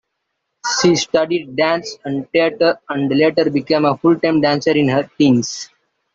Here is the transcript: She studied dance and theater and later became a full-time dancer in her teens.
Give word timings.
She 0.81 0.95
studied 0.95 1.55
dance 1.55 1.99
and 2.03 2.27
theater 2.31 2.79
and 2.89 3.07
later 3.15 3.51
became 3.51 3.85
a 3.85 3.95
full-time 3.95 4.41
dancer 4.41 4.71
in 4.71 4.89
her 4.89 5.07
teens. 5.19 5.69